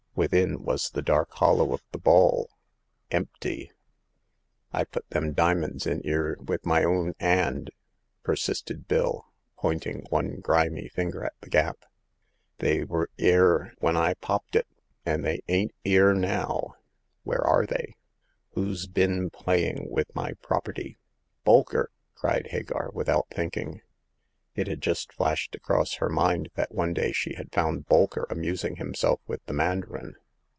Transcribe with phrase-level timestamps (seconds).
[0.13, 2.49] Within was the dark hollow of the ball—
[3.11, 3.71] empty."
[4.73, 7.71] I put them dimins into 'ere with my own 'and,''
[8.21, 9.25] persisted Bill,
[9.57, 11.85] pointing one grimy finger at the gap;"
[12.59, 14.67] they were 'ere when I popped it;
[15.05, 16.75] they ain't 'ere now.
[17.23, 17.95] Wher e are they?
[18.49, 20.97] Who's bin playing with my property?"
[21.47, 23.79] Bolker!" cried Hagar, without thinking.
[24.53, 28.75] It had just flashed across her mind that one day she had found Bolker amusing
[28.75, 30.17] himself with the mandarin.